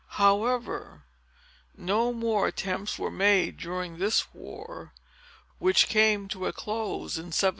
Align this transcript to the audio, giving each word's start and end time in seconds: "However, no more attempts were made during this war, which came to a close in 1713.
"However, 0.17 1.03
no 1.77 2.11
more 2.11 2.47
attempts 2.47 2.97
were 2.97 3.11
made 3.11 3.57
during 3.57 3.99
this 3.99 4.33
war, 4.33 4.93
which 5.59 5.87
came 5.89 6.27
to 6.29 6.47
a 6.47 6.51
close 6.53 7.19
in 7.19 7.25
1713. 7.29 7.41